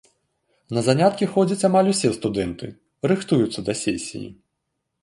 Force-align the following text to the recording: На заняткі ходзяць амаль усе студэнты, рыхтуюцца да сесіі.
На 0.77 0.81
заняткі 0.87 1.25
ходзяць 1.35 1.67
амаль 1.71 1.91
усе 1.93 2.09
студэнты, 2.17 2.73
рыхтуюцца 3.13 3.59
да 3.71 3.79
сесіі. 3.85 4.27